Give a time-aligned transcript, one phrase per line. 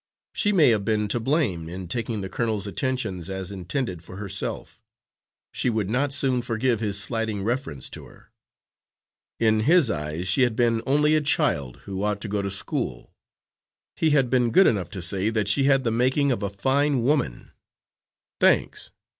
[0.33, 4.81] She may have been to blame in taking the colonel's attentions as intended for herself;
[5.51, 8.31] she would not soon forgive his slighting reference to her.
[9.39, 13.13] In his eyes she had been only a child, who ought to go to school.
[13.95, 17.03] He had been good enough to say that she had the making of a fine
[17.03, 17.51] woman.
[18.39, 18.89] Thanks!